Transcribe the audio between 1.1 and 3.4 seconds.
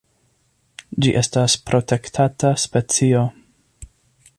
estas protektata specio.